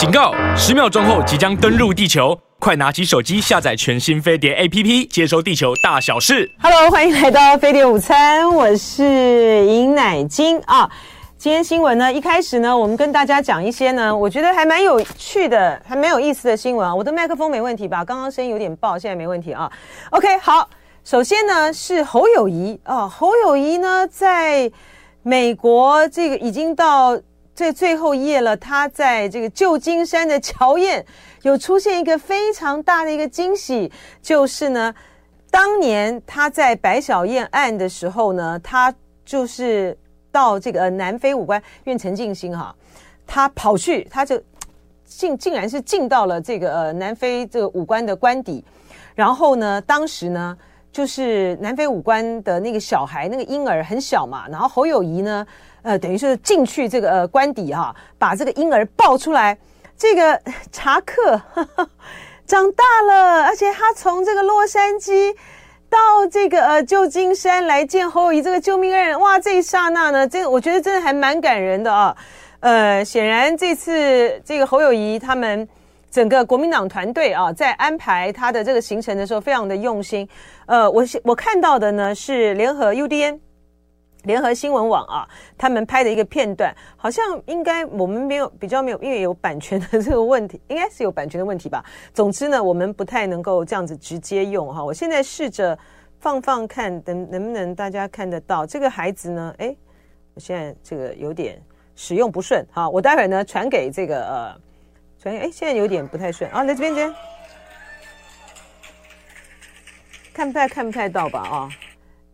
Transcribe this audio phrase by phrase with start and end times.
[0.00, 0.32] 警告！
[0.56, 6.50] 十秒钟后即将登陆地球，快拿起手机下载全新飞碟 APP，接收地球大小事。
[6.58, 9.04] Hello，欢迎来到飞碟午餐，我是
[9.66, 10.90] 尹乃菁啊。
[11.36, 16.94] 今天新闻呢，一开始呢，我们跟大家讲一些呢，我觉得还蛮有趣的，还蛮有意思的新闻啊。
[16.94, 18.02] 我的麦克风没问题吧？
[18.02, 19.70] 刚刚声音有点爆，现在没问题啊。
[20.12, 20.66] OK，好，
[21.04, 24.72] 首先呢是侯友宜啊，侯友宜呢在
[25.22, 27.20] 美国这个已经到
[27.60, 31.04] 这最后一页了，他在这个旧金山的乔宴
[31.42, 33.92] 有出现一个非常大的一个惊喜，
[34.22, 34.94] 就是呢，
[35.50, 38.94] 当年他在白小燕案的时候呢，他
[39.26, 39.94] 就是。
[40.32, 42.72] 到这个南非武官，因为陈静心哈，
[43.26, 44.40] 他跑去，他就
[45.04, 48.64] 竟竟然是进到了这个呃南非这个武官的官邸，
[49.16, 50.56] 然后呢，当时呢，
[50.92, 55.44] 就是南非武官的那个小孩，那个婴儿很小嘛，然后侯友宜呢，
[55.82, 59.56] 呃，等于是进去这个呃官邸啊，把这个婴儿抱出来，
[59.96, 60.40] 这个
[60.72, 61.88] 查克呵呵
[62.46, 65.34] 长大了，而且他从这个洛杉矶。
[65.90, 69.40] 到这个呃旧金山来见侯友谊这个救命恩人，哇！
[69.40, 72.16] 这一刹那呢，这个我觉得真的还蛮感人的啊。
[72.60, 75.68] 呃，显然这次这个侯友谊他们
[76.08, 80.28] 整个国民党团队啊，在安排他的这个行程的时候，非常的用心。
[80.66, 83.40] 呃，我我看到的呢是联合 UDN。
[84.24, 91.84] 联合新闻网啊，他们拍的一个片段，好像应该我们没有比较没有，因为有版权的这个问题，应该是有版权的问题吧。
[92.12, 94.84] 总之呢，我们不太能够这样子直接用哈。
[94.84, 95.78] 我现在试着
[96.18, 99.54] 放放看，能能不能大家看得到这个孩子呢？
[99.58, 99.76] 诶，
[100.34, 101.58] 我现在这个有点
[101.96, 104.60] 使用不顺哈，我待会儿呢传给这个呃
[105.18, 107.14] 传给诶，现在有点不太顺啊，来这边这边，
[110.34, 111.70] 看不太看不太到吧啊？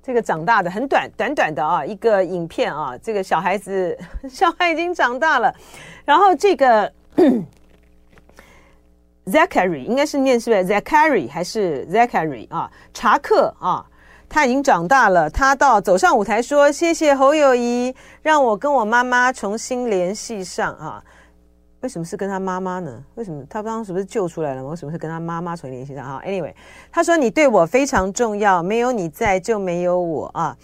[0.06, 3.98] 这个长大的很短短短的啊，一个影片啊，这个小孩子
[4.30, 5.52] 小孩已经长大了，
[6.04, 6.88] 然后这个
[9.26, 12.70] Zachary 应该是念是不是 Zachary 还是 Zachary 啊？
[12.94, 13.84] 查克啊，
[14.28, 17.92] 他已经长大了，他到走上舞台说：“谢谢侯友宜，
[18.22, 21.02] 让我跟我妈妈重新联系上啊。”
[21.86, 23.00] 为什么是跟他妈妈呢？
[23.14, 24.70] 为什么他刚刚是不是救出来了吗？
[24.70, 26.52] 为什么是跟他妈妈重新联系上啊？Anyway，
[26.91, 30.56] 他说你对我非常重要，没有你在就没有我啊。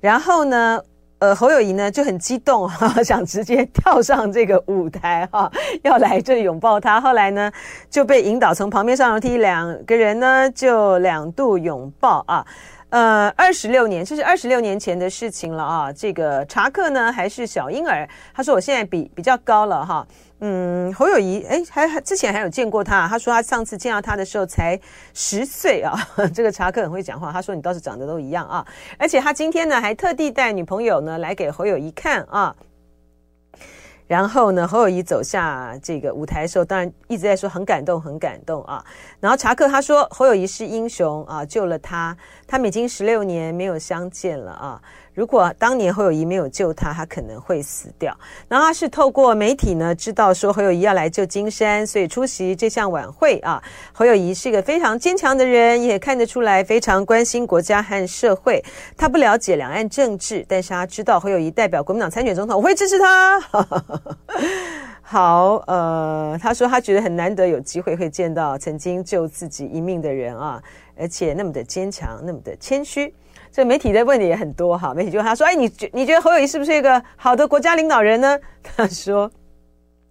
[0.00, 0.82] 然后呢，
[1.18, 5.52] 呃，侯友宜呢就很激动哈、啊， 想直接跳上这个舞台哈、
[5.82, 6.98] 要来这拥抱他。
[6.98, 7.52] 后来呢
[7.90, 12.46] 就被引导从旁边上楼梯，两个人呢就两度拥抱啊。
[12.90, 15.92] 呃，二十六年，这是二十六年前的事情了啊。
[15.92, 20.06] 这个查克呢还是小婴儿，他说我现在比比较高了哈。
[20.40, 24.78] 嗯，侯友谊，哎，还之前还有见过他，他说他上次见到他的时候才
[25.14, 25.94] 十岁啊。
[26.34, 28.66] 这个查克很会讲话，他说你倒是长得都一样啊。
[28.98, 32.54] 而且他今天呢还特地带女朋友呢来给侯友谊看啊。
[34.10, 38.84] 然后呢，侯友谊走下这个舞台的时候，当然一直在说很感动，很感动啊。
[39.20, 44.82] 然后查克他说侯友谊是英雄啊，救了他，他们已经十六年没有相见了啊。
[45.20, 48.16] 如果当年侯友宜没有救他，他可能会死掉。
[48.48, 53.62] 然后他是透过媒体呢知道说侯友宜要来旧金山，所以出席这项晚会啊。
[53.92, 58.64] 侯友宜是一个非常坚强的人，也看得出来非常关心国家和社会。
[58.96, 63.38] 他不了解两岸政治，但是他知道侯友宜代表国民党参选总统，我会支持他。
[65.02, 70.62] 好，呃，他说他觉得很难得有机会会见到曾经救自己一命的人啊，
[70.96, 73.12] 而且那么的坚强，那么的谦虚。
[73.52, 79.28] 这媒体在问的也很多哈，媒体就问他说：“哎，你觉你觉得侯友谊是不是一个好的国家领导人呢？” 他说：“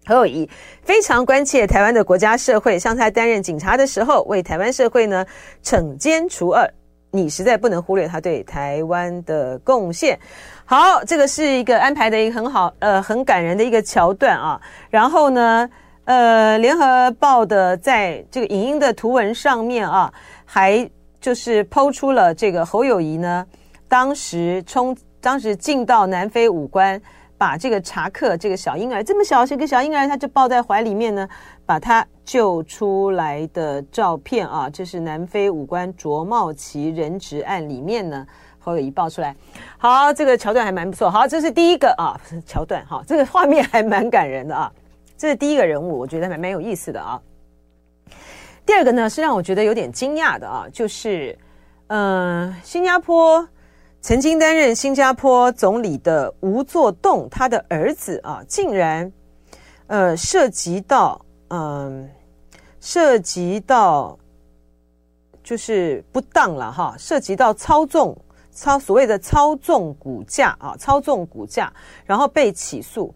[0.06, 0.50] 侯友谊
[0.84, 5.26] 非常关切台湾的国家社会，像他担任警察的时候，为台湾社会呢
[5.64, 6.70] 惩奸除恶，
[7.12, 10.20] 你实在不能忽略他对台湾的贡献。”
[10.66, 14.60] 好，这个是一个安排的一个很好呃很感人的一个桥段啊。
[14.90, 15.70] 然后呢，
[16.04, 20.14] 呃，联合报的在这个影音的图文上面啊，
[20.44, 20.90] 还。
[21.20, 23.46] 就是抛出了这个侯友谊呢，
[23.88, 27.02] 当时冲，当时进到南非武官，
[27.38, 31.28] 把这个查克这个小婴儿这么小，是个小婴儿，他就抱在怀里面呢，
[31.66, 38.26] 把他救出来的照片啊，这是南非武官卓茂奇人质案里面呢，
[38.60, 39.36] 侯友谊爆出来。
[39.78, 41.10] 好，这个桥段还蛮不错。
[41.10, 44.72] 好，这是第一个啊 桥段，哈，这个画面还蛮感人的啊，
[45.18, 47.20] 这是第一个人物，我觉得还蛮有意思的啊。
[48.70, 51.36] 第二个呢，是让我觉得有点惊讶的啊，就是，
[51.88, 53.50] 嗯、呃，新加坡
[54.00, 59.12] 曾经担任新加坡总理的吴作栋，他的儿子啊，竟然，
[59.88, 62.08] 呃，涉及到，嗯、
[62.80, 64.16] 涉及到，
[65.44, 68.16] 就是不当了哈，涉及到操纵
[68.52, 71.74] 操所谓的操纵股价啊，操纵股价，
[72.06, 73.12] 然后被起诉。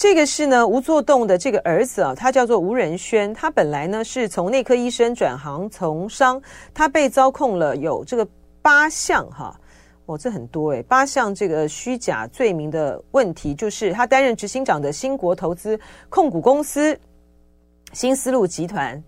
[0.00, 6.40] 这个是呢吴作栋的这个儿子啊，他叫做吴仁轩，他本来呢是从内科医生转行从商，
[6.72, 8.26] 他被遭控了有这个
[8.62, 9.54] 八项哈，
[10.06, 16.98] 哦这很多诶，八项这个虚假罪名的问题，就是他担任执行长的新国投资控股公司
[17.92, 19.04] 新丝路集团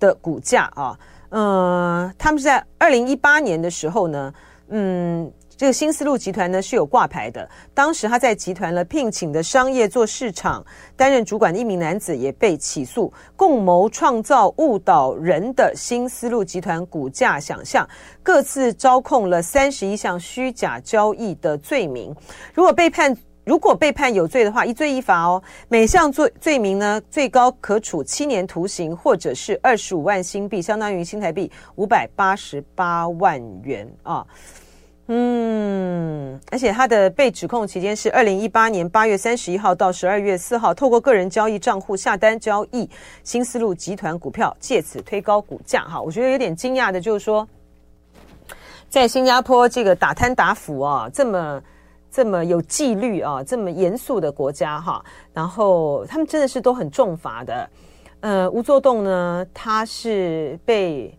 [0.00, 0.98] 的股价啊，
[1.28, 4.34] 呃，他们是在二零一八年的时候呢，
[4.70, 5.32] 嗯。
[5.62, 10.66] 这个新丝路集团呢是有挂牌的，当时他在集团呢聘请的商业做市场
[10.96, 17.88] 担任主管的一名男子也被起诉，共谋创造误导人的新丝路集团股价想象，
[18.24, 22.12] 各自招控了三十一项虚假交易的罪名。
[22.52, 34.26] 如果被判如果被判有罪的话，一罪一罚哦，每项罪罪名呢最高可处七年徒刑，或者是二十五万新币，相当于新台币五百八十八万元啊。
[35.14, 42.88] 嗯，而且他的被指控期间是二零一八年八月三十一号到十二月四号，透过个人交易账户下单交易
[43.22, 45.82] 新丝路集团股票，借此推高股价。
[45.84, 47.46] 哈，我觉得有点惊讶的，就是说，
[48.88, 51.62] 在新加坡这个打贪打腐啊，这么
[52.10, 55.04] 这么有纪律啊，这么严肃的国家哈，
[55.34, 57.68] 然后他们真的是都很重罚的。
[58.20, 61.14] 呃，吴作栋呢，他是被。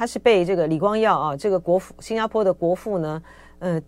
[0.00, 3.22] 他是被这个李光耀啊，这个国父，新加坡的国父呢，
[3.58, 3.82] 呃，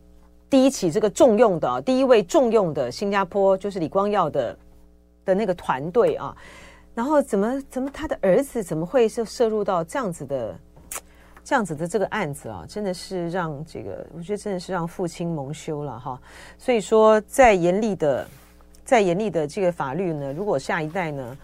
[0.51, 4.59] 第一起这个重用的啊，第一位重用的新加坡就是李光耀的
[5.25, 6.37] 的那个团队啊，
[6.95, 10.55] 然后怎么怎么他的儿子怎么会就涉入到这样子的
[11.43, 16.21] 这样子的这个案子啊，真的是让这个我觉得真的是让父亲蒙羞了哈。
[16.59, 18.29] 所以说，再严厉的
[18.85, 21.39] 再严厉的这个法律呢，如果下一代呢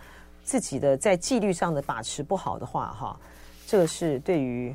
[0.44, 3.18] 自己的在纪律上的把持不好的话哈。
[3.70, 4.74] 这个是对于，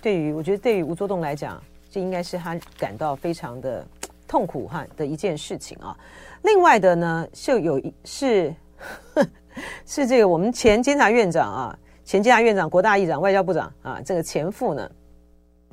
[0.00, 3.86] 对于我觉得对于吴作栋来讲，这应该是他感到非常的
[4.26, 5.94] 痛苦哈的一件事情啊。
[6.42, 8.54] 另外的呢，就有一是
[9.84, 14.90] 是这个我们前监察院长啊，前监察院长、国大议长、外交部长啊，这个前副呢。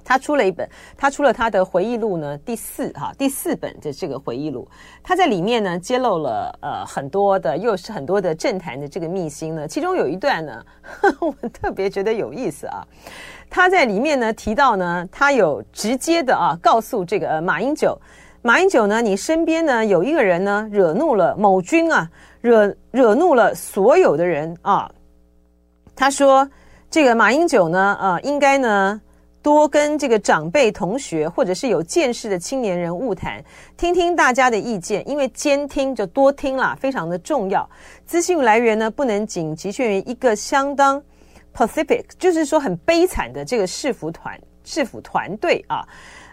[0.04, 0.68] 他出了一本，
[0.98, 4.68] 他出了他的回忆录呢，第四哈第四本的这个回忆录，
[5.02, 9.68] 他在里面呢揭露了呃很多的，又是很多的政坛的这个秘辛呢。
[9.68, 12.86] 其中有一段呢，呵 呵我特别觉得有意思啊。
[13.50, 17.98] 他在里面呢提到呢，他有直接的啊告诉这个马英九，
[18.42, 22.10] 马英九呢，你身边呢有一个人呢惹怒了某军啊，
[22.42, 24.92] 惹惹怒了所有的人啊。
[25.96, 26.50] 他说
[26.90, 29.00] 这个马英九呢，啊应该呢。
[29.44, 33.44] 多跟这个长辈、同学，或者是有见识的青年人物谈，
[33.78, 37.70] 听听大家的意见，因为监听就多听啦，非常的重要。
[38.06, 41.04] 资讯来源呢，不能仅局限于一个相当
[41.54, 45.86] Pacific，就是说很悲惨的这个市府团、市府团队啊。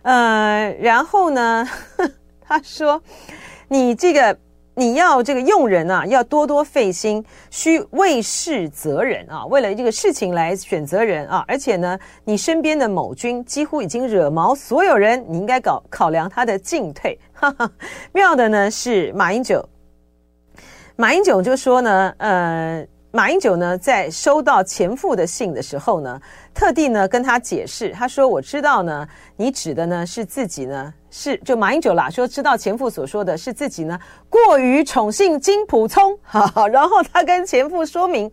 [0.03, 1.69] 呃，然后呢，
[2.41, 3.03] 他说
[3.69, 4.39] 你这个。
[4.75, 11.45] 你要这个用人啊，要多多费心，需为事择人啊，为了这个事情来选择人啊。
[11.47, 17.19] 而且呢，你身边的某君几乎已经惹毛所有人，你应该搞考量他的进退。
[17.33, 17.71] 哈哈，
[18.13, 19.69] 妙的呢是马英九，
[20.97, 22.87] 马英九就说呢，呃。
[23.13, 26.21] 马英九呢，在收到前夫的信的时候呢，
[26.55, 33.99] 特地呢跟他解释，他说：“我知道呢，你指的呢是自己呢，是就马英九啦，说知道前夫所说的是自己呢
[34.29, 36.17] 过于宠幸金溥聪。
[36.23, 38.31] 哈哈，然后他跟前夫说明，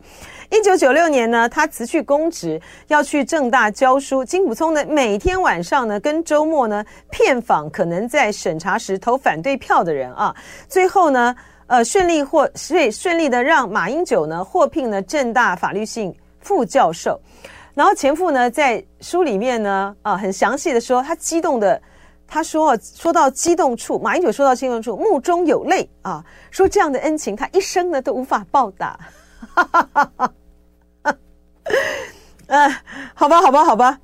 [0.52, 10.36] 一九九六年呢，他辞去公职要去政大教书，金溥聪呢每天晚上呢跟周末呢遍访可能在审查时投反对票的人啊，
[10.70, 11.36] 最后呢。”
[11.68, 17.20] 呃，顺利获顺顺利的让马英九呢获聘了正大法律系副教授，
[17.74, 21.82] 然后前夫呢在书里面呢啊很详细的说，他激动的
[22.26, 28.98] 他说说到激动处，马英九说到激动处，目中有泪啊，说这样的恩情他一生呢都无法报答，
[29.54, 30.34] 哈哈哈哈
[31.04, 31.18] 哈，
[32.48, 32.76] 呃，
[33.14, 34.00] 好吧，好吧，好吧，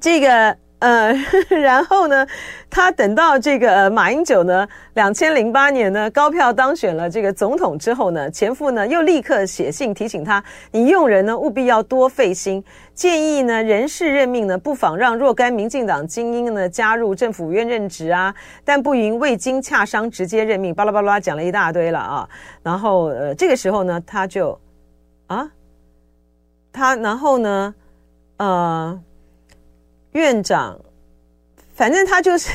[0.00, 0.54] 这个。
[0.80, 1.12] 呃，
[1.50, 2.24] 然后呢，
[2.70, 12.62] 他等到这个呃马英九呢，两千零八年呢高票当选了这个总统之后呢，前夫呢又立刻写信提醒他，你用人呢务必要多费心，
[12.94, 18.32] 建议呢人事任命呢不妨让若干民进党精英呢加入政府院任职啊，
[18.64, 22.28] 但不允未经洽商直接任命，巴拉巴拉讲了一大堆了啊，
[22.62, 24.56] 然后呃这个时候呢他就
[25.26, 25.50] 啊，
[26.72, 27.74] 他然后呢
[28.36, 29.00] 呃。
[30.12, 30.78] 院长，
[31.74, 32.50] 反正他就是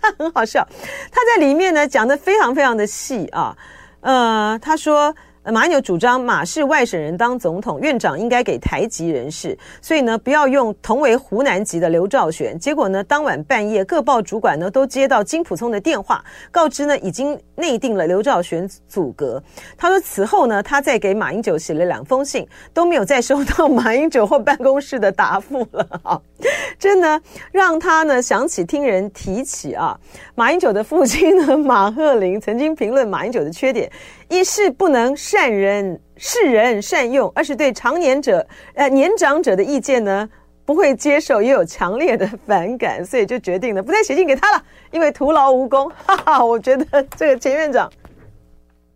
[0.00, 0.66] 他 很好笑，
[1.10, 3.56] 他在里面呢讲的非常非常的细啊，
[4.00, 5.14] 呃，他说，
[5.52, 12.58] 马英九主张马是外省人当总统，院长应该给台籍人士，所以呢，不要用同为湖南籍的刘兆玄。
[12.58, 19.40] 结果呢，当晚半夜，各报主管呢都接到金溥聪的电话，告知呢已经内定了刘兆玄组阁。
[19.76, 26.20] 他说此后呢，他再给马英九写了两封信，都没有再收到马英九或办公室的答复了啊！
[26.78, 27.20] 真的
[27.52, 29.98] 让他呢想起听人提起啊，
[30.34, 33.90] 马英九的父亲呢马鹤龄曾经评论马英九的缺点。
[34.28, 40.26] 一是不能善人世人善用，二是对长年者呃年长者的意见呢
[40.64, 45.92] 不会接受，也有强烈的反感，所以就决定了不再写信给他了，因为徒劳无功。
[46.06, 47.92] 哈哈，我觉得这个钱院长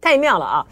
[0.01, 0.67] 太妙了啊！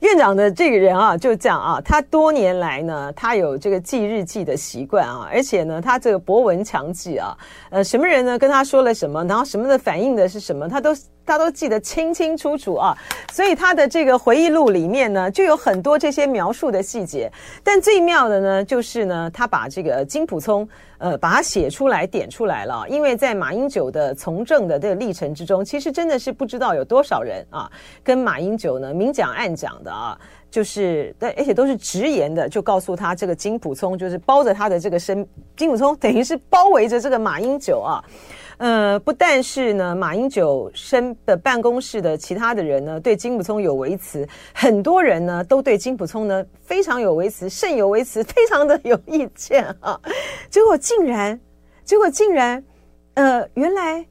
[0.00, 7.34] 院长的这个人啊，就这样啊，他多年来呢，他有这个记日记的习惯啊，而且呢，他这个博闻强记啊，
[7.70, 10.94] 呃，什么人呢跟他说了什么，然后什么的反应的是什么，他都。
[11.26, 12.96] 他都记得清清楚楚啊，
[13.32, 17.30] 所以他的这个回忆录里面呢，就有很多这些描述的细节。
[17.64, 20.66] 但最妙的呢，就是呢，他把这个金普聪，
[20.98, 22.86] 呃，把它写出来、点出来了。
[22.88, 27.68] 因为在马英九的从政的这个历程之中，其实真的是不知道有多少人啊，
[28.04, 30.16] 跟马英九呢明讲暗讲的啊，
[30.48, 38.02] 就是，而且都是直言的，就告诉他这个金普聪就是包着他的这个身，金普聪等于是包围着这个马英九啊。
[38.58, 50.00] 呃，不但是呢，马英九身的办公室的其他的人呢，对金普聪有微词，很多人呢都对金普聪呢非常有微词，甚有微词，非常的有意见啊。
[50.48, 51.38] 结果竟然，
[51.84, 52.64] 结果竟然，
[53.14, 54.06] 呃，原来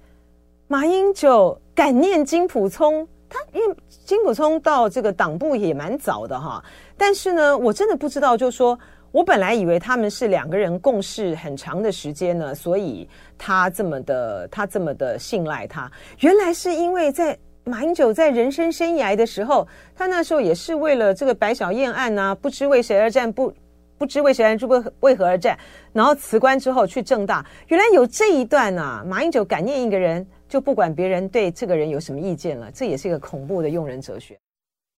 [0.67, 3.75] 马英九感念金普聪，他因为
[4.05, 6.63] 金普聪到这个党部也蛮早的哈，
[6.95, 8.77] 但是呢，我真的不知道，就说。
[9.15, 13.07] 我本来以为他们是两个人共事很长的时间呢，所以
[13.37, 15.89] 他这么的，他这么的信赖他。
[16.19, 23.53] 原来是因为在马英九在人生生涯的时候，他那时候也是为了这个白小燕案啊，不知为谁而战，不
[23.97, 25.57] 不知为谁而战，不为何而战，
[25.93, 27.45] 然后辞官之后去正大。
[27.69, 34.37] 原来有这一段啊，马英九感念一个人，就不管别人对这个人有什么意见了，这也是一个恐怖的用人哲学。